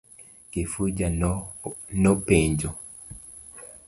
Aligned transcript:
Kifuja 0.51 1.07
no 2.01 2.13
penjo. 2.27 2.69